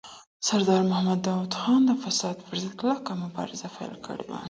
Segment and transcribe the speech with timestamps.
[0.43, 4.39] سردار محمد داود خان د فساد پر ضد کلکه مبارزه پیل کړې وه.